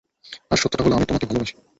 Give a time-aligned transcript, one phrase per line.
[0.51, 1.53] আর সত্যটা হলো, আমি তোমাকে ভালবাসি।